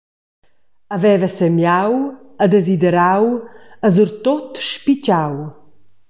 [0.93, 1.91] E veva semiau
[2.43, 3.25] e desiderau
[3.85, 5.33] e surtut spitgau.